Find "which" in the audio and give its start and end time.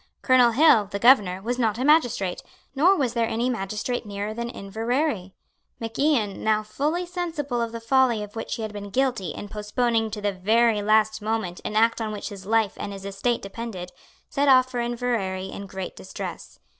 8.35-8.55, 12.11-12.29